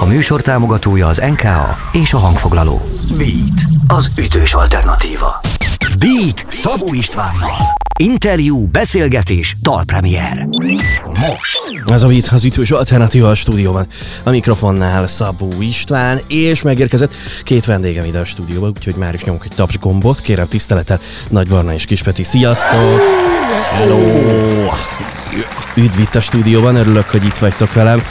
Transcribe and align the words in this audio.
A 0.00 0.04
műsor 0.04 0.40
támogatója 0.40 1.06
az 1.06 1.22
NKA 1.30 1.76
és 1.92 2.12
a 2.12 2.18
hangfoglaló. 2.18 2.80
Beat, 3.16 3.60
az 3.86 4.10
ütős 4.18 4.54
alternatíva. 4.54 5.40
Beat 5.98 6.44
Szabó 6.48 6.92
Istvánnal. 6.92 7.56
Interjú, 7.98 8.66
beszélgetés, 8.66 9.56
dalpremier. 9.62 10.48
Most. 11.04 11.82
Ez 11.86 12.02
a 12.02 12.06
Beat 12.08 12.26
az 12.26 12.44
ütős 12.44 12.70
alternatíva 12.70 13.30
a 13.30 13.34
stúdióban. 13.34 13.86
A 14.22 14.30
mikrofonnál 14.30 15.06
Szabó 15.06 15.52
István, 15.60 16.20
és 16.28 16.62
megérkezett 16.62 17.14
két 17.44 17.64
vendégem 17.64 18.04
ide 18.04 18.18
a 18.18 18.24
stúdióba, 18.24 18.66
úgyhogy 18.68 18.96
már 18.96 19.14
is 19.14 19.24
nyomok 19.24 19.44
egy 19.44 19.54
taps 19.54 19.78
gombot. 19.78 20.20
Kérem 20.20 20.48
tiszteletet, 20.48 21.02
Nagy 21.28 21.48
Barna 21.48 21.72
és 21.72 21.84
Kispeti. 21.84 22.24
Sziasztok! 22.24 23.00
Hello! 23.72 23.98
Üdv 25.78 26.00
itt 26.00 26.14
a 26.14 26.20
stúdióban, 26.20 26.76
örülök, 26.76 27.10
hogy 27.10 27.24
itt 27.24 27.38
vagytok 27.38 27.72
velem. 27.72 28.02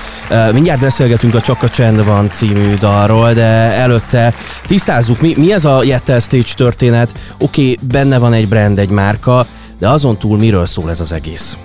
Mindjárt 0.53 0.79
beszélgetünk 0.79 1.35
a 1.35 1.41
Csak 1.41 1.63
a 1.63 1.69
Csend 1.69 2.05
van 2.05 2.29
című 2.31 2.75
dalról, 2.77 3.33
de 3.33 3.43
előtte 3.73 4.33
tisztázzuk, 4.67 5.21
mi, 5.21 5.33
mi 5.37 5.53
ez 5.53 5.65
a 5.65 5.83
Jettel 5.83 6.19
Stage 6.19 6.53
történet. 6.55 7.11
Oké, 7.37 7.61
okay, 7.61 7.77
benne 7.87 8.17
van 8.17 8.33
egy 8.33 8.47
brand, 8.47 8.79
egy 8.79 8.89
márka, 8.89 9.45
de 9.79 9.89
azon 9.89 10.17
túl 10.17 10.37
miről 10.37 10.65
szól 10.65 10.89
ez 10.89 10.99
az 10.99 11.11
egész? 11.11 11.57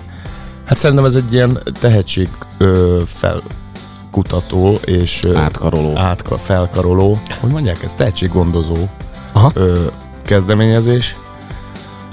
Hát 0.64 0.78
szerintem 0.78 1.04
ez 1.04 1.14
egy 1.14 1.32
ilyen 1.32 1.58
tehetség 1.80 2.28
ö, 2.58 3.00
felkutató 3.06 4.78
és 4.84 5.20
ö, 5.24 5.36
Átkaroló. 5.36 5.92
átka, 5.96 6.38
felkaroló, 6.38 7.18
hogy 7.40 7.50
mondják 7.50 7.82
ez, 7.84 7.92
tehetséggondozó 7.96 8.76
Aha. 9.32 9.50
ö, 9.54 9.78
kezdeményezés. 10.24 11.16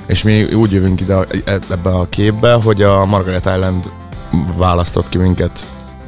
És 0.10 0.24
mi 0.24 0.44
úgy 0.44 0.72
jövünk 0.72 1.02
ide 1.02 1.18
e- 1.46 1.60
ebbe 1.70 1.90
a 1.90 2.10
képbe, 2.10 2.54
hogy 2.54 2.82
a 2.82 3.06
Margaret 3.06 3.46
Island 3.46 3.92
választott 4.58 5.10
ki 5.10 5.18
minket 5.18 5.66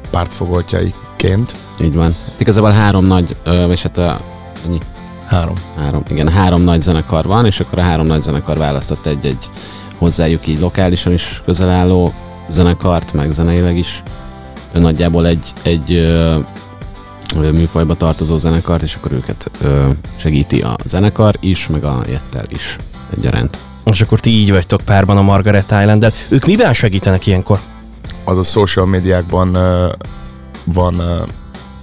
pártfogoltjaiként. 0.09 1.55
Így 1.81 1.95
van. 1.95 2.15
Igazából 2.37 2.69
három 2.71 3.05
nagy, 3.05 3.35
és 3.69 3.81
hát 3.81 3.97
a, 3.97 4.19
ennyi, 4.65 4.77
Három. 5.26 5.55
három, 5.77 6.03
igen, 6.09 6.29
három 6.29 6.61
nagy 6.61 6.81
zenekar 6.81 7.26
van, 7.26 7.45
és 7.45 7.59
akkor 7.59 7.79
a 7.79 7.81
három 7.81 8.05
nagy 8.05 8.21
zenekar 8.21 8.57
választott 8.57 9.05
egy-egy 9.05 9.49
hozzájuk 9.98 10.48
így 10.48 10.59
lokálisan 10.59 11.13
is 11.13 11.41
közel 11.45 11.70
álló 11.70 12.13
zenekart, 12.49 13.13
meg 13.13 13.31
zeneileg 13.31 13.77
is 13.77 14.04
nagyjából 14.73 15.27
egy, 15.27 15.54
egy 15.61 15.93
ö, 15.93 16.35
műfajba 17.35 17.95
tartozó 17.95 18.37
zenekart, 18.37 18.81
és 18.81 18.95
akkor 18.95 19.11
őket 19.11 19.51
ö, 19.61 19.89
segíti 20.17 20.61
a 20.61 20.76
zenekar 20.85 21.35
is, 21.39 21.67
meg 21.67 21.83
a 21.83 22.04
Jettel 22.09 22.45
is 22.49 22.76
egyaránt. 23.17 23.57
És 23.85 24.01
akkor 24.01 24.20
ti 24.20 24.29
így 24.29 24.51
vagytok 24.51 24.82
párban 24.85 25.18
a 25.18 25.21
Margaret 25.21 25.71
island 25.71 26.13
Ők 26.29 26.46
miben 26.46 26.74
segítenek 26.74 27.27
ilyenkor? 27.27 27.60
Az 28.23 28.38
a 28.38 28.43
social 28.43 28.85
médiákban 28.85 29.55
ö, 29.55 29.91
van 30.63 30.99
ö, 30.99 31.21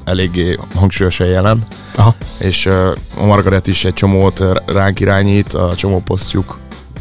eléggé 0.04 0.58
hangsúlyosan 0.74 1.26
jelen, 1.26 1.66
Aha. 1.96 2.14
és 2.38 2.66
ö, 2.66 2.92
a 3.16 3.24
Margaret 3.24 3.66
is 3.66 3.84
egy 3.84 3.94
csomót 3.94 4.44
ránk 4.66 5.00
irányít, 5.00 5.54
a 5.54 5.74
csomó 5.74 6.00
posztjuk 6.00 6.58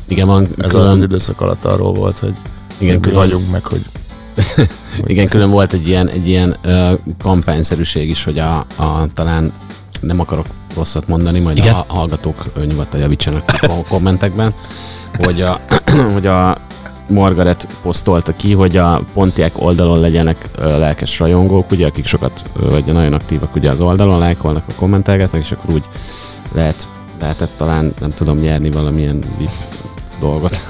Igen, 0.08 0.28
van 0.28 0.48
ez 0.58 0.72
külön, 0.72 0.88
az 0.88 1.02
időszak 1.02 1.42
alatt 1.42 1.66
arról 1.66 1.94
volt, 1.94 2.18
hogy 2.18 2.34
igen, 2.78 3.00
külön, 3.00 3.18
vagyunk 3.18 3.52
meg, 3.52 3.66
hogy 3.66 3.86
Igen, 5.06 5.28
külön 5.28 5.50
volt 5.50 5.74
egy 5.74 5.88
ilyen, 5.88 6.10
egy 6.10 6.28
ilyen 6.28 6.56
ö, 6.62 6.94
kampányszerűség 7.20 8.10
is, 8.10 8.24
hogy 8.24 8.40
a, 8.40 8.58
a 8.58 9.08
talán 9.14 9.52
nem 10.00 10.20
akarok 10.20 10.46
rosszat 10.78 11.08
mondani, 11.08 11.40
majd 11.40 11.58
Igen. 11.58 11.74
a 11.74 11.86
hallgatók 11.88 12.66
nyugodtan 12.68 13.00
javítsanak 13.00 13.44
a 13.62 13.84
kommentekben, 13.94 14.54
hogy 15.18 15.42
a, 15.42 15.60
hogy 16.14 16.28
a 16.28 16.58
Margaret 17.10 17.68
posztolta 17.82 18.36
ki, 18.36 18.54
hogy 18.54 18.78
a 18.78 19.02
Pontiac 19.14 19.54
oldalon 19.56 20.00
legyenek 20.00 20.50
lelkes 20.58 21.20
rajongók, 21.20 21.72
ugye, 21.72 21.86
akik 21.86 22.06
sokat, 22.06 22.44
vagy 22.54 22.86
nagyon 22.86 23.14
aktívak 23.14 23.56
ugye 23.56 23.72
az 23.72 23.80
oldalon, 23.80 24.20
lájkolnak, 24.20 24.64
a 24.68 24.74
kommentelgetnek, 24.76 25.42
és 25.42 25.52
akkor 25.52 25.74
úgy 25.74 25.84
lehet, 26.54 26.88
lehetett 27.20 27.52
talán, 27.58 27.94
nem 28.00 28.12
tudom, 28.14 28.38
nyerni 28.38 28.72
valamilyen 28.72 29.24
VIP 29.38 29.50
dolgot. 30.20 30.62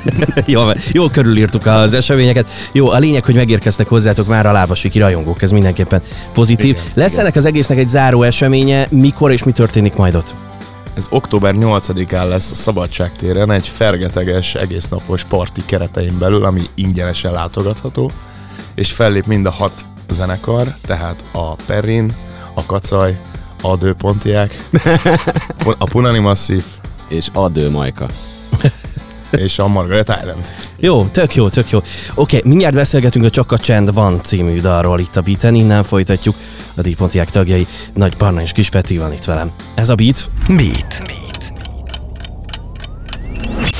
jó, 0.46 0.62
jó 0.92 1.08
körülírtuk 1.08 1.66
az 1.66 1.94
eseményeket. 1.94 2.48
Jó, 2.72 2.90
a 2.90 2.98
lényeg, 2.98 3.24
hogy 3.24 3.34
megérkeztek 3.34 3.88
hozzátok 3.88 4.26
már 4.26 4.46
a 4.46 4.52
lábasviki 4.52 4.98
rajongók, 4.98 5.42
ez 5.42 5.50
mindenképpen 5.50 6.02
pozitív. 6.32 6.70
Igen, 6.70 6.82
Lesz 6.94 7.12
igen. 7.12 7.20
ennek 7.20 7.36
az 7.36 7.44
egésznek 7.44 7.78
egy 7.78 7.88
záró 7.88 8.22
eseménye, 8.22 8.86
mikor 8.90 9.32
és 9.32 9.42
mi 9.42 9.52
történik 9.52 9.94
majd 9.94 10.14
ott? 10.14 10.34
Ez 10.94 11.06
október 11.10 11.54
8-án 11.58 12.28
lesz 12.28 12.50
a 12.50 12.54
Szabadságtéren 12.54 13.50
egy 13.50 13.68
fergeteges, 13.68 14.54
egésznapos 14.54 15.24
parti 15.24 15.62
keretein 15.66 16.18
belül, 16.18 16.44
ami 16.44 16.62
ingyenesen 16.74 17.32
látogatható, 17.32 18.10
és 18.74 18.92
fellép 18.92 19.26
mind 19.26 19.46
a 19.46 19.50
hat 19.50 19.72
zenekar, 20.10 20.74
tehát 20.86 21.24
a 21.32 21.54
Perrin, 21.54 22.12
a 22.54 22.66
Kacaj, 22.66 23.18
a 23.62 23.76
Dőpontiák, 23.76 24.68
a 25.78 25.84
Punani 25.84 26.18
Massive 26.18 26.64
és 27.08 27.28
adő 27.32 27.70
Majka. 27.70 28.06
És 29.36 29.58
a 29.58 29.68
Margaret 29.68 30.18
Island. 30.20 30.44
Jó, 30.76 31.04
tök 31.04 31.34
jó, 31.34 31.48
tök 31.48 31.70
jó. 31.70 31.80
Oké, 32.14 32.40
mindjárt 32.44 32.74
beszélgetünk 32.74 33.24
a 33.24 33.30
Csak 33.30 33.52
a 33.52 33.58
Csend 33.58 33.94
van 33.94 34.20
című 34.22 34.60
dalról 34.60 35.00
itt 35.00 35.16
a 35.16 35.20
beaten, 35.20 35.54
innen 35.54 35.82
folytatjuk. 35.82 36.34
A 36.74 36.82
Díjpontiák 36.82 37.30
tagjai 37.30 37.66
Nagy 37.94 38.16
Barna 38.16 38.42
és 38.42 38.52
Kis 38.52 38.70
Peti 38.70 38.98
van 38.98 39.12
itt 39.12 39.24
velem. 39.24 39.50
Ez 39.74 39.88
a 39.88 39.94
beat, 39.94 40.28
Beat. 40.48 41.02
Beat. 41.06 41.55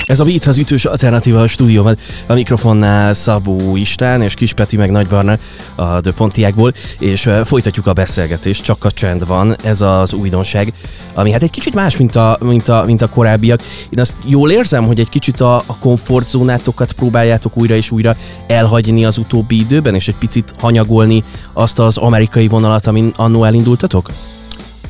Ez 0.07 0.21
a 0.21 0.25
Beat 0.25 0.45
az 0.45 0.59
ütős 0.59 0.85
alternatíva 0.85 1.41
a 1.41 1.47
stúdióban. 1.47 1.97
A 2.27 2.35
mikrofonnál 2.35 3.15
Szabó 3.15 3.77
István 3.77 4.23
és 4.23 4.35
Kis 4.35 4.53
Peti 4.53 4.77
meg 4.77 4.91
Nagy 4.91 5.07
Barna 5.07 5.39
a 5.75 6.01
The 6.01 6.13
Pontiákból, 6.13 6.75
és 6.99 7.31
folytatjuk 7.45 7.87
a 7.87 7.93
beszélgetést, 7.93 8.63
csak 8.65 8.85
a 8.85 8.91
csend 8.91 9.27
van, 9.27 9.57
ez 9.63 9.81
az 9.81 10.13
újdonság, 10.13 10.73
ami 11.15 11.31
hát 11.31 11.43
egy 11.43 11.51
kicsit 11.51 11.75
más, 11.75 11.97
mint 11.97 12.17
a, 12.17 12.39
mint 12.41 12.69
a, 12.69 12.83
mint 12.87 13.03
a 13.03 13.09
korábbiak. 13.09 13.63
Én 13.91 14.01
azt 14.01 14.17
jól 14.27 14.51
érzem, 14.51 14.85
hogy 14.85 15.01
egy 15.01 15.09
kicsit 15.09 15.41
a, 15.41 15.57
a 15.57 15.77
komfortzónátokat 15.79 16.93
próbáljátok 16.93 17.57
újra 17.57 17.75
és 17.75 17.91
újra 17.91 18.17
elhagyni 18.47 19.05
az 19.05 19.19
utóbbi 19.19 19.59
időben, 19.59 19.95
és 19.95 20.09
egy 20.09 20.17
picit 20.19 20.55
hanyagolni 20.59 21.25
azt 21.53 21.79
az 21.79 21.97
amerikai 21.97 22.49
vonalat, 22.49 22.87
amin 22.87 23.13
annó 23.17 23.45
elindultatok? 23.45 24.11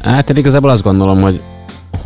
Hát 0.02 0.30
én 0.30 0.36
igazából 0.36 0.70
azt 0.70 0.82
gondolom, 0.82 1.20
hogy 1.20 1.40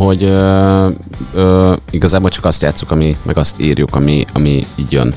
hogy 0.04 0.22
ö, 0.22 0.88
ö, 1.34 1.72
igazából 1.90 2.30
csak 2.30 2.44
azt 2.44 2.62
játszuk, 2.62 2.90
ami, 2.90 3.16
meg 3.22 3.36
azt 3.36 3.60
írjuk, 3.60 3.94
ami, 3.94 4.26
ami 4.32 4.66
így 4.74 4.92
jön. 4.92 5.14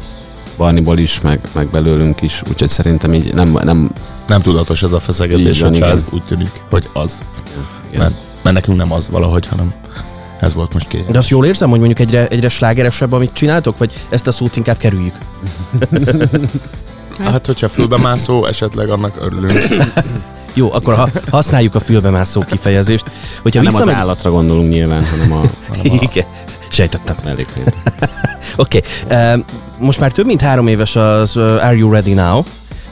Barniból 0.57 0.97
is, 0.97 1.21
meg, 1.21 1.39
meg 1.53 1.67
belőlünk 1.67 2.21
is, 2.21 2.41
úgyhogy 2.49 2.67
szerintem 2.67 3.13
így 3.13 3.33
nem, 3.33 3.59
nem 3.63 3.91
Nem 4.27 4.41
tudatos 4.41 4.83
ez 4.83 4.91
a 4.91 4.99
feszegetés, 4.99 5.59
igen. 5.59 5.83
ez 5.83 6.05
úgy 6.11 6.23
tűnik, 6.23 6.61
hogy 6.69 6.89
az. 6.93 7.23
igen. 7.89 7.99
Mert, 8.01 8.13
mert 8.41 8.55
nekünk 8.55 8.77
nem 8.77 8.91
az 8.91 9.09
valahogy, 9.09 9.47
hanem 9.47 9.73
ez 10.39 10.53
volt 10.53 10.73
most 10.73 10.87
kény. 10.87 11.05
De 11.11 11.17
azt 11.17 11.29
jól 11.29 11.45
érzem, 11.45 11.69
hogy 11.69 11.79
mondjuk 11.79 11.99
egyre, 11.99 12.27
egyre 12.27 12.49
slágeresebb, 12.49 13.11
amit 13.11 13.33
csináltok, 13.33 13.77
vagy 13.77 13.93
ezt 14.09 14.27
a 14.27 14.31
szót 14.31 14.55
inkább 14.55 14.77
kerüljük? 14.77 15.15
Hát, 17.19 17.45
hogyha 17.45 17.67
fülbemászó, 17.67 18.45
esetleg 18.45 18.89
annak 18.89 19.15
örülünk. 19.21 19.51
Jó, 20.53 20.73
akkor 20.73 20.95
ha 20.95 21.09
használjuk 21.29 21.75
a 21.75 21.79
fülbemászó 21.79 22.41
kifejezést. 22.41 23.11
Hogyha 23.41 23.61
nem 23.61 23.67
az 23.67 23.77
visszamegy... 23.77 24.01
állatra 24.01 24.31
gondolunk 24.31 24.69
nyilván, 24.71 25.05
hanem 25.05 25.31
a, 25.31 25.41
hanem 25.67 25.97
a 25.99 26.07
Igen, 26.11 26.25
sejtettem. 26.69 27.15
Oké, 28.55 28.81
okay. 29.03 29.43
most 29.79 29.99
már 29.99 30.11
több 30.11 30.25
mint 30.25 30.41
három 30.41 30.67
éves 30.67 30.95
az 30.95 31.35
uh, 31.35 31.43
Are 31.43 31.75
You 31.75 31.91
Ready 31.91 32.13
Now? 32.13 32.43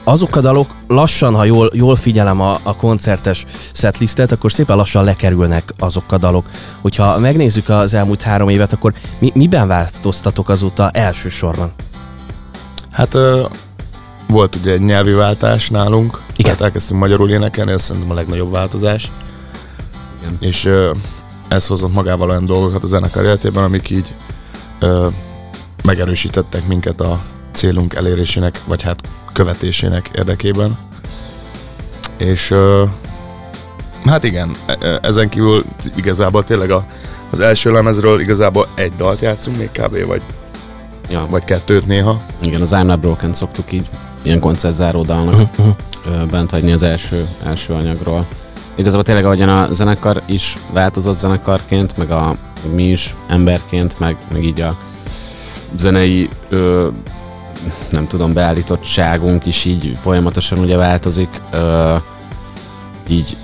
Azok 0.03 0.35
a 0.35 0.41
dalok 0.41 0.75
lassan, 0.87 1.35
ha 1.35 1.43
jól, 1.43 1.71
jól 1.73 1.95
figyelem 1.95 2.41
a, 2.41 2.59
a 2.63 2.75
koncertes 2.75 3.45
setlistet, 3.73 4.31
akkor 4.31 4.51
szépen 4.51 4.75
lassan 4.75 5.03
lekerülnek 5.03 5.73
azok 5.77 6.11
a 6.11 6.17
dalok. 6.17 6.45
Hogyha 6.81 7.19
megnézzük 7.19 7.69
az 7.69 7.93
elmúlt 7.93 8.21
három 8.21 8.49
évet, 8.49 8.73
akkor 8.73 8.93
mi, 9.19 9.31
miben 9.35 9.67
változtatok 9.67 10.49
azóta 10.49 10.89
elsősorban? 10.89 11.71
Hát 12.91 13.17
volt 14.31 14.55
ugye 14.55 14.71
egy 14.71 14.81
nyelvi 14.81 15.11
váltás 15.13 15.69
nálunk, 15.69 16.19
Igen. 16.35 16.43
tehát 16.51 16.61
elkezdtünk 16.61 16.99
magyarul 16.99 17.29
énekelni, 17.29 17.71
ez 17.71 17.81
szerintem 17.81 18.11
a 18.11 18.13
legnagyobb 18.13 18.51
változás. 18.51 19.11
Igen. 20.21 20.37
És 20.39 20.69
ez 21.47 21.67
hozott 21.67 21.93
magával 21.93 22.29
olyan 22.29 22.45
dolgokat 22.45 22.83
a 22.83 22.87
zenekar 22.87 23.23
életében, 23.23 23.63
amik 23.63 23.89
így 23.89 24.13
ö, 24.79 25.07
megerősítettek 25.83 26.67
minket 26.67 27.01
a 27.01 27.19
célunk 27.51 27.93
elérésének, 27.93 28.59
vagy 28.65 28.81
hát 28.81 28.99
követésének 29.33 30.09
érdekében. 30.15 30.77
És 32.17 32.51
ö, 32.51 32.83
hát 34.05 34.23
igen, 34.23 34.55
e- 34.65 34.77
e- 34.79 34.99
ezen 35.01 35.29
kívül 35.29 35.63
igazából 35.95 36.43
tényleg 36.43 36.71
a, 36.71 36.85
az 37.31 37.39
első 37.39 37.71
lemezről 37.71 38.19
igazából 38.19 38.67
egy 38.73 38.93
dalt 38.95 39.21
játszunk 39.21 39.57
még 39.57 39.69
kb. 39.71 40.05
vagy, 40.05 40.21
Ja, 41.09 41.25
vagy 41.29 41.43
kettőt 41.43 41.87
néha. 41.87 42.21
igen, 42.41 42.61
az 42.61 42.71
I'm 42.73 42.85
Not 42.85 42.99
Broken 42.99 43.33
szoktuk 43.33 43.71
így 43.71 43.89
ilyen 44.21 44.39
koncertzáró 44.39 45.01
dalnak 45.01 45.49
Uh-huh. 45.57 46.25
bent 46.29 46.51
hagyni 46.51 46.71
az 46.71 46.83
első, 46.83 47.27
első 47.45 47.73
anyagról. 47.73 48.25
Igazából 48.75 49.03
tényleg 49.03 49.25
ahogyan 49.25 49.49
a 49.49 49.73
zenekar 49.73 50.21
is 50.25 50.57
változott 50.71 51.17
zenekarként, 51.17 51.97
meg, 51.97 52.11
a, 52.11 52.35
mi 52.73 52.83
is 52.83 53.15
emberként, 53.27 53.99
meg, 53.99 54.17
meg 54.31 54.43
így 54.43 54.61
a 54.61 54.77
zenei 55.77 56.29
ö, 56.49 56.87
nem 57.89 58.07
tudom, 58.07 58.33
beállítottságunk 58.33 59.45
is 59.45 59.65
így 59.65 59.97
folyamatosan 60.01 60.59
ugye 60.59 60.75
változik. 60.77 61.41
Ö, 61.51 61.95
így, 63.07 63.37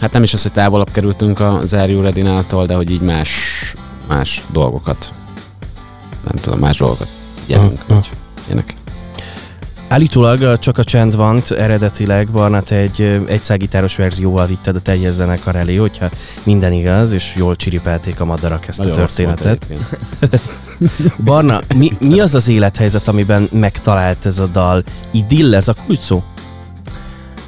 hát 0.00 0.12
nem 0.12 0.22
is 0.22 0.34
az, 0.34 0.42
hogy 0.42 0.52
távolabb 0.52 0.90
kerültünk 0.90 1.40
az 1.40 1.74
Are 1.74 1.92
You 1.92 2.02
Ready-nától, 2.02 2.66
de 2.66 2.74
hogy 2.74 2.90
így 2.90 3.00
más, 3.00 3.32
más 4.08 4.44
dolgokat, 4.52 5.08
nem 6.24 6.36
tudom, 6.42 6.58
más 6.58 6.76
dolgokat 6.76 7.08
jelünk, 7.46 7.80
ah. 7.80 7.94
vagy 7.94 8.10
ilyenek. 8.46 8.74
Állítólag 9.94 10.58
csak 10.58 10.78
a 10.78 10.84
csend 10.84 11.16
van, 11.16 11.42
eredetileg 11.48 12.28
Barnát 12.28 12.70
egy 12.70 13.00
ö, 13.00 13.16
egyszágitáros 13.26 13.96
verzióval 13.96 14.46
vitted 14.46 14.76
a 14.76 14.80
teljes 14.80 15.12
zenekar 15.12 15.56
elé, 15.56 15.76
hogyha 15.76 16.08
minden 16.42 16.72
igaz, 16.72 17.12
és 17.12 17.34
jól 17.36 17.56
csiripelték 17.56 18.20
a 18.20 18.24
madarak 18.24 18.68
ezt 18.68 18.78
Nagyon 18.78 18.94
a 18.94 18.96
történetet. 18.96 19.66
Barna, 21.24 21.60
mi, 21.76 21.90
mi 22.00 22.20
az 22.20 22.34
az 22.34 22.48
élethelyzet, 22.48 23.08
amiben 23.08 23.48
megtalált 23.52 24.26
ez 24.26 24.38
a 24.38 24.46
dal? 24.46 24.82
Idill 25.10 25.54
ez 25.54 25.68
a 25.68 25.74
kulcs 25.86 26.00
szó? 26.00 26.22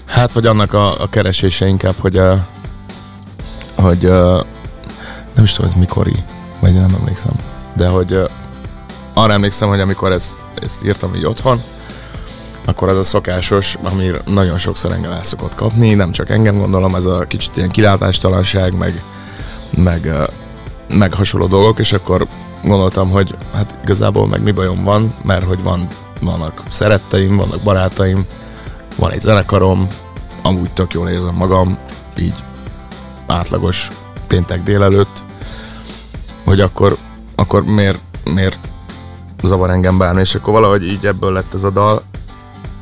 Hát, 0.05 0.33
vagy 0.33 0.47
annak 0.47 0.73
a, 0.73 1.03
a 1.03 1.09
keresése 1.09 1.67
inkább, 1.67 1.95
hogy, 1.99 2.19
uh, 2.19 2.39
hogy 3.75 4.05
uh, 4.05 4.41
nem 5.35 5.45
is 5.45 5.53
tudom, 5.53 5.71
ez 5.71 5.77
mikori, 5.79 6.17
vagy 6.61 6.75
nem 6.75 6.95
emlékszem, 7.01 7.33
de 7.77 7.89
hogy 7.89 8.19
arra 9.13 9.33
emlékszem, 9.33 9.69
hogy 9.69 9.81
amikor 9.81 10.13
ezt, 10.13 10.35
ezt 10.63 10.85
írtam 10.85 11.15
így 11.15 11.25
otthon, 11.25 11.61
akkor 12.67 12.89
az 12.89 12.97
a 12.97 13.03
szokásos, 13.03 13.79
ami 13.83 14.11
nagyon 14.27 14.59
sokszor 14.59 14.93
engem 14.93 15.11
el 15.11 15.23
szokott 15.23 15.55
kapni, 15.55 15.95
nem 15.95 16.13
csak 16.13 16.31
engem 16.31 16.59
gondolom, 16.59 16.95
ez 16.95 17.05
a 17.05 17.25
kicsit 17.25 17.57
ilyen 17.57 17.69
kilátástalanság, 17.69 18.77
meg, 18.77 19.03
meg, 19.77 20.13
meg 20.89 21.15
hasonló 21.15 21.47
dolgok, 21.47 21.79
és 21.79 21.93
akkor 21.93 22.27
gondoltam, 22.65 23.11
hogy 23.11 23.35
hát 23.55 23.77
igazából 23.83 24.27
meg 24.27 24.43
mi 24.43 24.51
bajom 24.51 24.85
van, 24.85 25.15
mert 25.25 25.45
hogy 25.45 25.63
van, 25.63 25.89
vannak 26.21 26.63
szeretteim, 26.71 27.37
vannak 27.37 27.61
barátaim, 27.61 28.27
van 28.97 29.11
egy 29.11 29.21
zenekarom, 29.21 29.89
amúgy 30.43 30.71
tök 30.71 30.93
jól 30.93 31.09
érzem 31.09 31.35
magam, 31.35 31.79
így 32.19 32.35
átlagos 33.27 33.91
péntek 34.27 34.63
délelőtt, 34.63 35.25
hogy 36.45 36.61
akkor, 36.61 36.97
akkor 37.35 37.65
miért, 37.65 38.01
miért 38.25 38.59
zavar 39.43 39.71
engem 39.71 39.99
bármi, 39.99 40.21
és 40.21 40.35
akkor 40.35 40.53
valahogy 40.53 40.85
így 40.85 41.07
ebből 41.07 41.33
lett 41.33 41.55
ez 41.55 41.63
a 41.63 41.71
dal, 41.71 42.03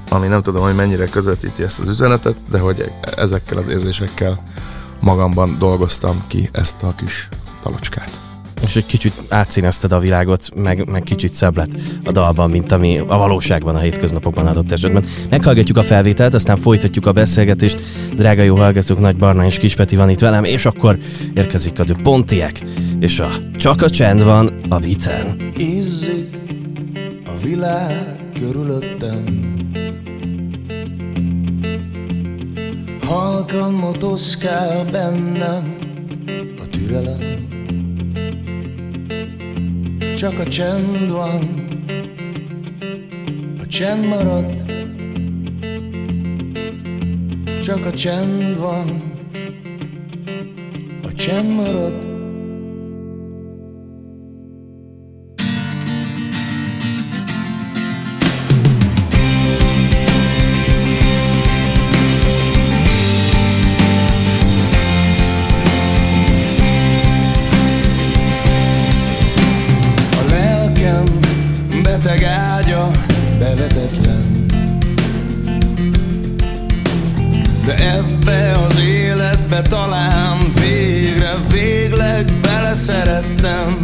ami 0.09 0.27
nem 0.27 0.43
tudom, 0.43 0.63
hogy 0.63 0.75
mennyire 0.75 1.07
közvetíti 1.07 1.63
ezt 1.63 1.79
az 1.79 1.89
üzenetet, 1.89 2.37
de 2.51 2.59
hogy 2.59 2.93
ezekkel 3.17 3.59
az 3.59 3.69
érzésekkel 3.69 4.43
magamban 5.01 5.57
dolgoztam 5.59 6.25
ki 6.27 6.49
ezt 6.53 6.83
a 6.83 6.95
kis 6.97 7.29
dalocskát. 7.63 8.11
És 8.67 8.77
egy 8.77 8.87
kicsit 8.87 9.13
átszínezted 9.29 9.93
a 9.93 9.99
világot, 9.99 10.49
meg, 10.55 10.89
meg 10.91 11.03
kicsit 11.03 11.35
szebb 11.35 11.57
lett 11.57 11.71
a 12.05 12.13
dalban, 12.13 12.51
mint 12.51 12.73
ami 12.73 12.99
a 12.99 13.17
valóságban 13.17 13.75
a 13.75 13.79
hétköznapokban 13.79 14.47
adott 14.47 14.73
esetben. 14.73 15.05
Meghallgatjuk 15.31 15.77
a 15.77 15.83
felvételt, 15.83 16.35
aztán 16.35 16.57
folytatjuk 16.57 17.07
a 17.07 17.13
beszélgetést. 17.13 17.83
Drága 18.17 18.43
jó 18.43 18.57
hallgatók, 18.57 19.01
Nagy 19.01 19.17
Barna 19.17 19.45
és 19.45 19.57
Kispeti 19.57 19.97
van 19.97 20.11
itt 20.11 20.19
velem, 20.19 20.45
és 20.45 20.67
akkor 20.67 20.99
érkezik 21.35 21.79
a 21.79 21.85
The 21.85 21.97
Pontiek, 22.03 22.65
és 23.01 23.19
a 23.19 23.31
Csak 23.57 23.83
a 23.83 23.91
csend 23.91 24.25
van 24.25 24.67
a 24.69 24.79
Viten. 24.79 25.53
Izzik 25.57 26.37
a 27.27 27.41
világ 27.43 28.31
körülöttem 28.35 29.25
Halkan 33.05 33.73
motoszkál 33.73 34.85
bennem 34.85 35.79
a 36.59 36.69
türelem. 36.69 37.21
Csak 40.15 40.39
a 40.39 40.47
csend 40.49 41.11
van, 41.11 41.65
a 43.63 43.67
csend 43.67 44.07
marad. 44.07 44.65
Csak 47.61 47.87
a 47.87 47.93
csend 47.93 48.59
van, 48.59 49.13
a 51.03 51.13
csend 51.13 51.55
marad 51.55 52.14
beteg 72.05 72.25
ágya 72.25 72.91
bevetetlen 73.39 74.47
De 77.65 77.75
ebbe 77.75 78.53
az 78.67 78.79
életbe 78.79 79.63
talán 79.63 80.39
végre, 80.61 81.35
végleg 81.51 82.33
beleszerettem. 82.43 83.83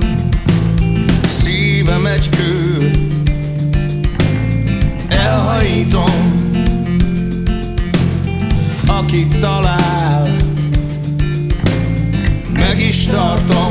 Szívem 1.28 2.06
egy 2.06 2.28
kő. 2.28 2.90
Elhajítom. 5.08 6.38
Akit 8.87 9.38
talál 9.38 10.28
Meg 12.52 12.81
is 12.81 13.06
tartom 13.06 13.69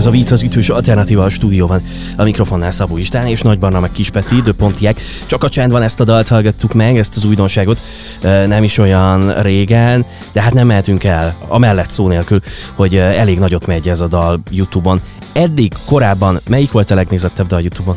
Ez 0.00 0.06
a 0.06 0.10
Beat 0.10 0.30
az 0.30 0.42
ütős 0.42 0.68
alternatíva 0.68 1.24
a 1.24 1.30
stúdióban. 1.30 1.82
A 2.16 2.24
mikrofonnál 2.24 2.70
Szabó 2.70 2.96
István 2.96 3.26
és 3.26 3.42
Nagy 3.42 3.58
Barna 3.58 3.80
meg 3.80 3.92
Kispeti, 3.92 4.40
de 4.42 4.52
Pontiek. 4.52 5.00
Csak 5.26 5.44
a 5.44 5.48
csend 5.48 5.72
van, 5.72 5.82
ezt 5.82 6.00
a 6.00 6.04
dalt 6.04 6.28
hallgattuk 6.28 6.72
meg, 6.72 6.98
ezt 6.98 7.16
az 7.16 7.24
újdonságot. 7.24 7.80
Nem 8.22 8.62
is 8.62 8.78
olyan 8.78 9.42
régen, 9.42 10.04
de 10.32 10.40
hát 10.42 10.52
nem 10.52 10.66
mehetünk 10.66 11.04
el, 11.04 11.36
a 11.48 11.58
mellett 11.58 11.90
szó 11.90 12.08
nélkül, 12.08 12.40
hogy 12.74 12.96
elég 12.96 13.38
nagyot 13.38 13.66
megy 13.66 13.88
ez 13.88 14.00
a 14.00 14.06
dal 14.06 14.40
Youtube-on. 14.50 15.00
Eddig, 15.32 15.72
korábban 15.84 16.40
melyik 16.48 16.72
volt 16.72 16.90
a 16.90 16.94
legnézettebb 16.94 17.46
dal 17.46 17.60
Youtube-on? 17.60 17.96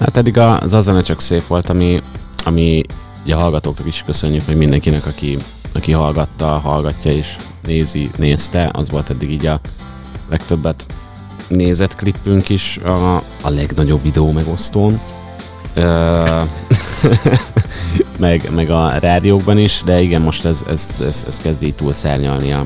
Hát 0.00 0.16
eddig 0.16 0.38
az 0.38 0.72
a 0.72 0.80
zene 0.80 1.02
csak 1.02 1.20
szép 1.20 1.46
volt, 1.46 1.68
ami, 1.68 2.00
ami 2.44 2.82
ugye 3.24 3.34
a 3.34 3.38
hallgatóknak 3.38 3.86
is 3.86 4.02
köszönjük, 4.06 4.46
hogy 4.46 4.56
mindenkinek, 4.56 5.06
aki, 5.06 5.38
aki 5.74 5.92
hallgatta, 5.92 6.46
hallgatja 6.46 7.12
és 7.12 7.36
nézi, 7.66 8.10
nézte, 8.16 8.70
az 8.72 8.90
volt 8.90 9.10
eddig 9.10 9.30
így 9.30 9.46
a 9.46 9.60
legtöbbet 10.28 10.86
nézett 11.48 11.96
klippünk 11.96 12.48
is 12.48 12.76
a, 12.76 13.16
a 13.16 13.48
legnagyobb 13.48 14.02
videó 14.02 14.32
megosztón. 14.32 15.00
Ö, 15.74 16.40
meg, 18.18 18.50
meg 18.54 18.70
a 18.70 18.92
rádiókban 19.00 19.58
is, 19.58 19.82
de 19.84 20.00
igen, 20.00 20.20
most 20.20 20.44
ez, 20.44 20.64
ez, 20.68 20.96
ez, 21.06 21.24
ez 21.26 21.38
kezd 21.38 21.62
így 21.62 21.74
túl 21.74 21.92
szárnyalni 21.92 22.52
a... 22.52 22.62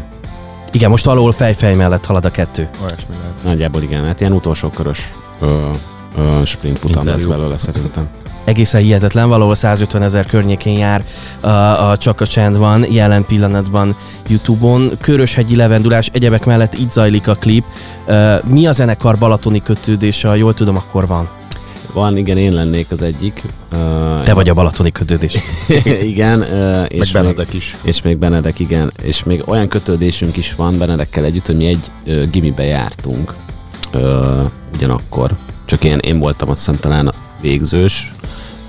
Igen, 0.73 0.91
most 0.91 1.05
valahol 1.05 1.33
fejfej 1.33 1.75
mellett 1.75 2.07
halad 2.07 2.25
a 2.25 2.31
kettő. 2.31 2.69
Olyasmi 2.85 3.15
lehet. 3.19 3.45
Nagyjából 3.45 3.83
igen, 3.83 4.05
hát 4.05 4.21
ilyen 4.21 4.33
utolsó 4.33 4.69
körös 4.69 5.13
ö, 5.41 5.71
sprint 6.45 6.79
futam 6.79 7.07
lesz 7.07 7.25
belőle 7.25 7.57
szerintem 7.57 8.09
egészen 8.45 8.81
hihetetlen, 8.81 9.29
valahol 9.29 9.55
150 9.55 10.03
ezer 10.03 10.27
környékén 10.27 10.79
jár 10.79 11.05
a, 11.41 11.49
a 11.91 11.97
Csak 11.97 12.21
a 12.21 12.27
Csend 12.27 12.57
van 12.57 12.93
jelen 12.93 13.25
pillanatban 13.25 13.97
Youtube-on. 14.29 14.91
Köröshegyi 15.01 15.57
levendulás, 15.57 16.11
egyebek 16.13 16.45
mellett 16.45 16.75
itt 16.75 16.91
zajlik 16.91 17.29
a 17.29 17.35
klip. 17.35 17.65
Mi 18.45 18.67
a 18.67 18.73
zenekar 18.73 19.19
balatoni 19.19 19.63
kötődése, 19.63 20.29
ha 20.29 20.35
jól 20.35 20.55
tudom, 20.55 20.77
akkor 20.77 21.07
van? 21.07 21.29
Van, 21.93 22.17
igen, 22.17 22.37
én 22.37 22.53
lennék 22.53 22.91
az 22.91 23.03
egyik. 23.03 23.43
Te 24.25 24.35
vagy 24.35 24.49
a 24.49 24.55
balatoni 24.55 24.93
kötődés. 24.93 25.35
igen. 26.13 26.43
És 26.89 27.13
Meg 27.13 27.23
Benedek 27.23 27.47
még, 27.47 27.57
is. 27.57 27.77
És 27.83 28.03
még 28.03 28.19
Benedek, 28.19 28.59
igen. 28.59 28.93
És 29.03 29.23
még 29.23 29.43
olyan 29.47 29.69
kötődésünk 29.69 30.37
is 30.37 30.55
van 30.55 30.79
Benedekkel 30.79 31.25
együtt, 31.25 31.47
hogy 31.47 31.57
mi 31.57 31.67
egy 31.67 31.91
uh, 32.07 32.31
gimibe 32.31 32.65
jártunk 32.65 33.35
uh, 33.95 34.03
ugyanakkor. 34.75 35.37
Csak 35.83 35.91
én, 35.91 35.99
én 35.99 36.19
voltam 36.19 36.49
azt 36.49 36.59
hiszem 36.59 36.81
talán 36.81 37.13
végzős, 37.41 38.13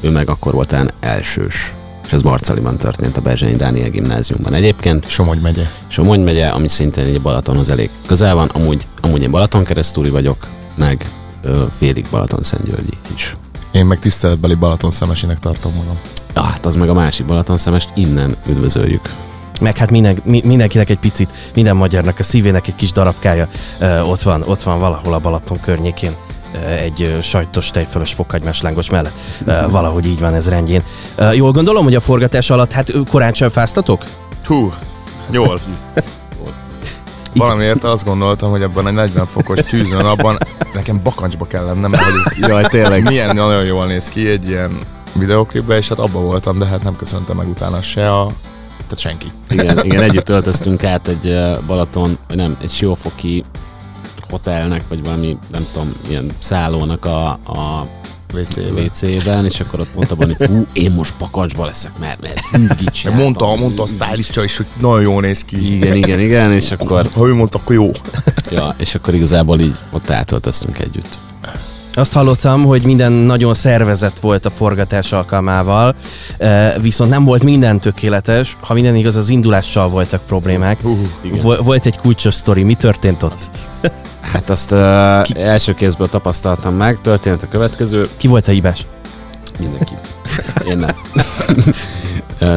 ő 0.02 0.10
meg 0.10 0.30
akkor 0.30 0.54
volt 0.54 0.76
elsős. 1.00 1.74
És 2.04 2.12
ez 2.12 2.22
Marcaliban 2.22 2.78
történt 2.78 3.18
a 3.18 3.22
Berzsenyi 3.22 3.56
Dániel 3.56 3.90
gimnáziumban 3.90 4.54
egyébként. 4.54 5.10
Somogy 5.10 5.42
megye. 5.42 5.64
Somogy 5.88 6.24
megye, 6.24 6.48
ami 6.48 6.68
szintén 6.68 7.06
egy 7.06 7.22
Balatonhoz 7.22 7.70
elég 7.70 7.90
közel 8.06 8.36
van. 8.36 8.48
Amúgy, 8.54 8.88
amúgy 9.02 9.22
én 9.22 9.32
Balaton 9.32 9.64
keresztúri 9.64 10.10
vagyok, 10.10 10.48
meg 10.76 11.10
ö, 11.42 11.64
félig 11.78 12.06
Balaton 12.12 12.44
Szentgyörgyi 12.44 12.98
is. 13.16 13.36
Én 13.72 13.86
meg 13.86 14.00
tiszteletbeli 14.00 14.56
Balaton 14.56 14.92
szemesinek 14.92 15.40
tartom 15.40 15.74
magam. 15.74 16.00
Ja, 16.36 16.42
hát 16.42 16.66
az 16.66 16.76
meg 16.76 16.90
a 16.90 16.94
másik 16.94 17.26
Balaton 17.26 17.58
szemest, 17.58 17.90
innen 17.96 18.36
üdvözöljük. 18.48 19.14
Meg 19.60 19.78
hát 19.78 19.92
minden, 19.92 20.22
mindenkinek 20.24 20.90
egy 20.90 21.00
picit, 21.00 21.30
minden 21.56 21.76
magyarnak 21.76 22.20
a 22.20 22.24
szívének 22.24 22.68
egy 22.68 22.76
kis 22.76 22.92
darabkája 22.92 23.48
ö, 23.80 24.00
ott 24.00 24.22
van, 24.22 24.42
ott 24.46 24.64
van 24.64 24.80
valahol 24.80 25.14
a 25.14 25.20
Balaton 25.20 25.60
környékén 25.60 26.16
egy 26.80 27.18
sajtos 27.22 27.72
tejfölös 27.72 28.14
fokhagymás 28.14 28.62
lángos 28.62 28.90
mellett. 28.90 29.14
Valahogy 29.70 30.06
így 30.06 30.20
van 30.20 30.34
ez 30.34 30.50
rendjén. 30.50 30.84
Jól 31.34 31.52
gondolom, 31.52 31.84
hogy 31.84 31.96
a 31.96 32.00
forgatás 32.00 32.50
alatt 32.50 32.72
hát 32.72 32.92
korán 33.10 33.34
sem 33.34 33.50
fáztatok? 33.50 34.06
Hú, 34.46 34.74
jól. 35.32 35.60
Valamiért 37.36 37.84
azt 37.84 38.06
gondoltam, 38.06 38.50
hogy 38.50 38.62
ebben 38.62 38.88
egy 38.88 38.94
40 38.94 39.26
fokos 39.26 39.60
tűzön 39.60 40.06
abban 40.06 40.38
nekem 40.74 41.00
bakancsba 41.04 41.46
kell 41.46 41.66
lennem, 41.66 41.92
mert 41.92 42.04
ez 42.04 42.38
Jaj, 42.38 42.64
tényleg. 42.64 43.04
milyen 43.04 43.36
nagyon 43.36 43.64
jól 43.64 43.86
néz 43.86 44.10
ki 44.10 44.28
egy 44.28 44.48
ilyen 44.48 44.80
videoklipben, 45.14 45.78
és 45.78 45.88
hát 45.88 46.00
abba 46.00 46.20
voltam, 46.20 46.58
de 46.58 46.66
hát 46.66 46.84
nem 46.84 46.96
köszöntem 46.96 47.36
meg 47.36 47.48
utána 47.48 47.82
se 47.82 48.14
a 48.14 48.32
tehát 48.88 49.00
senki. 49.00 49.28
Igen, 49.50 49.86
igen 49.86 50.02
együtt 50.02 50.30
öltöztünk 50.30 50.84
át 50.84 51.08
egy 51.08 51.36
Balaton, 51.68 52.18
nem, 52.28 52.58
egy 52.62 52.72
siófoki 52.72 53.44
hotelnek, 54.34 54.84
vagy 54.88 55.04
valami, 55.04 55.38
nem 55.52 55.68
tudom, 55.74 55.94
ilyen 56.10 56.32
szállónak 56.40 57.06
a, 57.06 57.28
a 57.30 57.88
WC-ben. 58.34 58.86
WC-ben, 58.86 59.46
és 59.46 59.60
akkor 59.60 59.80
ott 59.80 59.96
mondta 59.96 60.16
hogy 60.16 60.36
fú, 60.40 60.66
én 60.74 60.92
most 60.92 61.14
pakacsba 61.18 61.66
leszek, 61.66 61.92
mert, 62.00 62.22
mert 62.22 62.82
így 62.82 63.14
Mondta, 63.16 63.56
mondta 63.56 63.84
a 63.84 63.88
stylista 63.88 64.44
is, 64.44 64.58
hogy 64.58 64.66
nagyon 64.80 65.02
jól 65.02 65.22
néz 65.22 65.44
ki. 65.44 65.76
Igen, 65.76 65.96
igen, 65.96 66.20
igen, 66.20 66.54
és 66.54 66.72
akkor... 66.72 67.10
Ha 67.14 67.28
ő 67.28 67.34
mondta, 67.34 67.58
akkor 67.58 67.76
jó. 67.76 67.92
Ja, 68.52 68.76
és 68.78 68.96
akkor 68.96 69.14
igazából 69.14 69.60
így 69.60 69.78
ott 69.92 70.10
átöltöztünk 70.10 70.80
együtt. 70.80 71.18
Azt 71.96 72.14
hallottam, 72.14 72.64
hogy 72.64 72.84
minden 72.84 73.12
nagyon 73.12 73.54
szervezett 73.54 74.20
volt 74.20 74.46
a 74.46 74.50
forgatás 74.50 75.12
alkalmával, 75.12 75.96
viszont 76.82 77.10
nem 77.10 77.24
volt 77.24 77.44
minden 77.44 77.80
tökéletes. 77.80 78.58
Ha 78.60 78.74
minden 78.74 78.96
igaz, 78.96 79.16
az 79.16 79.30
indulással 79.30 79.90
voltak 79.90 80.22
problémák. 80.26 80.78
Uh, 80.84 81.58
volt 81.64 81.86
egy 81.86 81.98
kulcsos 81.98 82.34
sztori, 82.34 82.64
mi 82.64 82.74
történt 82.74 83.24
ott? 83.24 83.52
Hát 84.22 84.50
azt 84.50 84.72
uh, 84.72 84.80
első 85.34 85.74
kézből 85.74 86.10
tapasztaltam 86.10 86.76
meg, 86.76 87.00
történt 87.02 87.44
a 87.44 87.48
következő. 87.48 88.10
Ki 88.18 88.28
volt 88.28 88.48
a 88.48 88.52
hibás? 88.52 88.86
Mindenki. 89.60 89.94
Én 90.68 90.78
nem. 90.78 90.96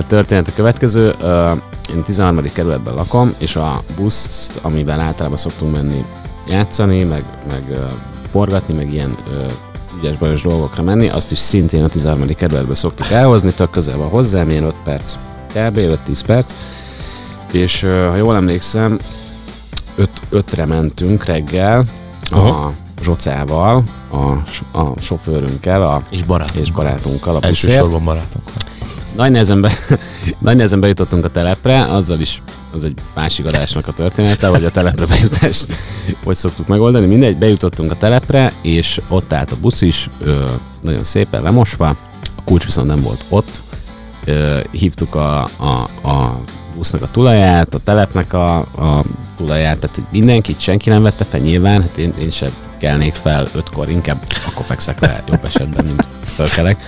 történt 0.08 0.48
a 0.48 0.52
következő. 0.54 1.14
Én 1.94 2.02
13. 2.02 2.44
kerületben 2.52 2.94
lakom, 2.94 3.34
és 3.38 3.56
a 3.56 3.82
buszt, 3.96 4.58
amivel 4.62 5.00
általában 5.00 5.36
szoktunk 5.36 5.74
menni 5.74 6.04
játszani, 6.48 7.02
meg, 7.02 7.24
meg 7.48 7.78
forgatni, 8.30 8.74
meg 8.74 8.92
ilyen 8.92 9.14
ügyes 9.98 10.16
bajos 10.16 10.42
dolgokra 10.42 10.82
menni, 10.82 11.08
azt 11.08 11.32
is 11.32 11.38
szintén 11.38 11.84
a 11.84 11.88
13. 11.88 12.26
kerületbe 12.34 12.74
szoktuk 12.74 13.10
elhozni, 13.10 13.52
tök 13.52 13.70
közel 13.70 13.96
van 13.96 14.08
hozzám, 14.08 14.50
ilyen 14.50 14.64
5 14.64 14.74
perc, 14.84 15.14
kb. 15.52 15.78
5-10 16.08 16.20
perc, 16.26 16.54
és 17.50 17.80
ha 17.80 18.16
jól 18.16 18.36
emlékszem, 18.36 18.98
öt, 19.96 20.20
ötre 20.28 20.64
mentünk 20.64 21.24
reggel 21.24 21.84
Aha. 22.30 22.48
a 22.48 22.72
Zsocával, 23.02 23.82
a, 24.10 24.16
a 24.78 25.00
sofőrünkkel 25.00 25.82
a, 25.82 26.02
és, 26.10 26.24
barátunkkal. 26.24 26.62
és 26.62 26.72
barátunkkal. 26.72 27.36
A 27.36 27.46
Elsősorban 27.46 28.04
barátunkkal. 28.04 28.52
Nagy 29.16 29.30
nehezen, 29.30 29.60
be, 29.60 29.72
nagy 30.38 30.56
nehezen 30.56 30.80
bejutottunk 30.80 31.24
a 31.24 31.30
telepre, 31.30 31.84
azzal 31.84 32.20
is 32.20 32.42
az 32.74 32.84
egy 32.84 32.94
másik 33.14 33.46
adásnak 33.46 33.88
a 33.88 33.92
története, 33.92 34.48
vagy 34.48 34.64
a 34.64 34.70
telepre 34.70 35.06
bejutást, 35.06 35.66
hogy 36.24 36.36
szoktuk 36.36 36.66
megoldani. 36.66 37.06
Mindegy, 37.06 37.36
bejutottunk 37.36 37.90
a 37.90 37.96
telepre, 37.96 38.52
és 38.62 39.00
ott 39.08 39.32
állt 39.32 39.52
a 39.52 39.56
busz 39.60 39.82
is, 39.82 40.10
nagyon 40.82 41.04
szépen 41.04 41.42
lemosva, 41.42 41.88
a 42.36 42.42
kulcs 42.44 42.64
viszont 42.64 42.86
nem 42.86 43.00
volt 43.00 43.24
ott. 43.28 43.60
Hívtuk 44.70 45.14
a, 45.14 45.42
a, 45.44 46.08
a 46.08 46.40
busznak 46.76 47.02
a 47.02 47.10
tulaját, 47.10 47.74
a 47.74 47.78
telepnek 47.78 48.32
a, 48.32 48.56
a 48.58 49.02
tulaját, 49.36 49.78
tehát 49.78 49.96
hogy 49.96 50.04
mindenkit, 50.10 50.60
senki 50.60 50.88
nem 50.88 51.02
vette 51.02 51.24
fel 51.24 51.40
nyilván, 51.40 51.82
hát 51.82 51.96
én, 51.96 52.12
én 52.20 52.30
sem 52.30 52.50
kelnék 52.78 53.14
fel 53.14 53.48
ötkor, 53.54 53.90
inkább 53.90 54.22
akkor 54.46 54.64
fekszek 54.64 55.00
le 55.00 55.22
jobb 55.28 55.44
esetben, 55.44 55.84
mint 55.84 56.06
fölkelek. 56.34 56.84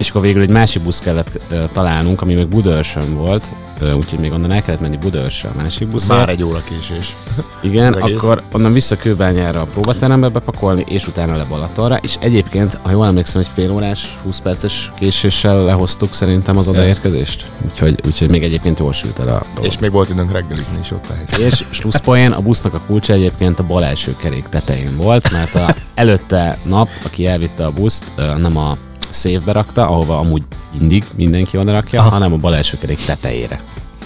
Uh, 0.00 0.06
és 0.06 0.10
akkor 0.10 0.22
végül 0.22 0.42
egy 0.42 0.48
másik 0.48 0.82
busz 0.82 0.98
kellett 0.98 1.40
uh, 1.50 1.70
találnunk, 1.72 2.22
ami 2.22 2.34
meg 2.34 2.48
Budaörsön 2.48 3.14
volt, 3.14 3.52
úgyhogy 3.96 4.18
még 4.18 4.32
onnan 4.32 4.50
el 4.50 4.62
kellett 4.62 4.80
menni 4.80 4.96
Budaörsre 4.96 5.48
a 5.48 5.52
másik 5.56 5.88
buszra. 5.88 6.16
Már 6.16 6.28
egy 6.28 6.42
óra 6.42 6.62
késés. 6.68 7.16
Igen, 7.62 7.92
akkor 7.92 8.42
onnan 8.52 8.72
vissza 8.72 8.96
Kőbányára 8.96 9.60
a 9.60 9.64
próbaterembe 9.64 10.28
bepakolni, 10.28 10.84
és 10.88 11.06
utána 11.06 11.36
le 11.36 11.44
Balatonra, 11.44 11.96
és 11.96 12.16
egyébként, 12.20 12.78
ha 12.82 12.90
jól 12.90 13.06
emlékszem, 13.06 13.40
egy 13.40 13.48
fél 13.54 13.72
órás, 13.72 14.18
20 14.22 14.40
perces 14.40 14.92
késéssel 14.98 15.64
lehoztuk 15.64 16.14
szerintem 16.14 16.56
az 16.56 16.68
odaérkezést. 16.68 17.50
Úgyhogy, 17.70 18.00
úgyhogy 18.06 18.30
még 18.30 18.42
egyébként 18.42 18.78
jól 18.78 18.92
sült 18.92 19.18
el 19.18 19.28
a 19.28 19.42
dolog. 19.54 19.70
És 19.70 19.78
még 19.78 19.90
volt 19.90 20.10
időnk 20.10 20.32
reggelizni 20.32 20.78
is 20.80 20.90
ott 20.90 21.06
a 21.10 21.14
helyszín. 21.14 21.44
És 21.44 21.64
slusszpoén, 21.70 22.32
a 22.32 22.40
busznak 22.40 22.74
a 22.74 22.80
kulcsa 22.86 23.12
egyébként 23.12 23.58
a 23.58 23.62
bal 23.62 23.84
első 23.84 24.16
kerék 24.16 24.48
tetején 24.48 24.96
volt, 24.96 25.30
mert 25.30 25.54
a 25.54 25.74
előtte 25.94 26.58
nap, 26.62 26.88
aki 27.04 27.26
elvitte 27.26 27.64
a 27.64 27.70
buszt, 27.70 28.12
nem 28.16 28.56
a 28.56 28.76
szévbe 29.10 29.52
rakta, 29.52 29.88
ahova 29.88 30.18
amúgy 30.18 30.42
mindig 30.78 31.04
mindenki 31.14 31.56
oda 31.56 31.72
rakja, 31.72 32.00
Aha. 32.00 32.10
hanem 32.10 32.32
a 32.32 32.36
bal 32.36 32.56
első 32.56 32.78
kerék 32.78 33.04
tetejére. 33.04 33.60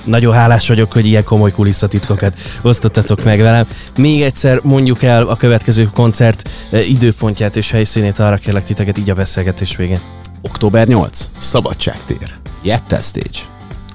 Nagyon 0.05 0.35
hálás 0.35 0.69
vagyok, 0.69 0.93
hogy 0.93 1.07
ilyen 1.07 1.25
komoly 1.25 1.53
kulisszatitkokat 1.53 2.35
osztottatok 2.63 3.25
meg 3.25 3.41
velem. 3.41 3.67
Még 3.97 4.23
egyszer 4.23 4.61
mondjuk 4.63 5.03
el 5.03 5.27
a 5.27 5.37
következő 5.37 5.91
koncert 5.95 6.49
eh, 6.71 6.91
időpontját 6.91 7.57
és 7.57 7.71
helyszínét, 7.71 8.19
arra 8.19 8.37
kérlek 8.37 8.65
titeket 8.65 8.99
így 8.99 9.11
a 9.11 9.15
beszélgetés 9.15 9.77
végén. 9.77 10.01
Október 10.43 10.87
8. 10.87 11.29
Szabadságtér. 11.39 12.35
Jettel 12.63 13.01
Stage. 13.01 13.39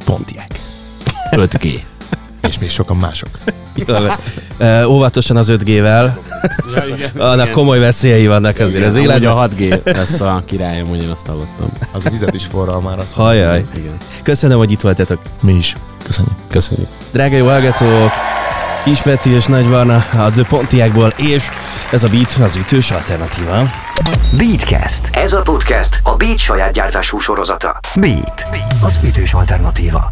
Pontiák. 0.05 0.59
5G. 1.31 1.79
és 2.47 2.59
még 2.59 2.69
sokan 2.69 2.97
mások. 2.97 3.29
Uh, 4.59 4.89
óvatosan 4.91 5.37
az 5.37 5.51
5G-vel. 5.51 6.11
Ja, 6.75 6.83
igen, 6.95 7.09
Annak 7.31 7.43
igen. 7.43 7.51
komoly 7.53 7.79
veszélyei 7.79 8.27
vannak 8.27 8.59
azért 8.59 8.85
az 8.85 8.95
életben. 8.95 9.31
a 9.31 9.47
6G 9.47 9.93
lesz 9.95 10.19
a 10.19 10.41
királyom, 10.45 10.87
hogy 10.87 11.03
én 11.03 11.09
azt 11.09 11.27
hallottam. 11.27 11.67
Az 11.93 12.09
vizet 12.09 12.33
is 12.33 12.45
forral 12.45 12.81
már. 12.81 12.99
Az 12.99 13.11
Hajjaj. 13.11 13.65
Igen. 13.75 13.97
Köszönöm, 14.23 14.57
hogy 14.57 14.71
itt 14.71 14.81
voltatok. 14.81 15.21
Mi 15.41 15.53
is. 15.53 15.75
Köszönjük. 16.05 16.33
Köszönjük. 16.49 16.87
Drága 17.11 17.35
jó 17.35 17.45
hallgatók, 17.45 18.11
Kis 18.83 18.99
Peti 18.99 19.29
és 19.29 19.45
Nagy 19.45 19.67
Varna 19.69 19.95
a 19.95 20.31
The 20.31 20.43
Pontiákból, 20.49 21.13
és 21.15 21.43
ez 21.91 22.03
a 22.03 22.07
Beat 22.09 22.37
az 22.43 22.55
ütős 22.55 22.91
alternatíva. 22.91 23.71
Beatcast. 24.37 25.09
Ez 25.11 25.33
a 25.33 25.41
podcast 25.41 25.99
a 26.03 26.15
Beat 26.15 26.37
saját 26.37 26.71
gyártású 26.73 27.17
sorozata. 27.19 27.79
Beat. 27.95 28.47
Az 28.81 28.99
ütős 29.03 29.33
alternatíva. 29.33 30.11